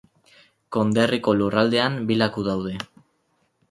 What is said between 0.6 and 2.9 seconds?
Konderriko lurraldean, bi laku daude.